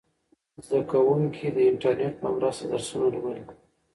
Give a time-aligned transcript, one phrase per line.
[0.65, 3.43] زده کوونکي د انټرنیټ په مرسته درسونه لولي.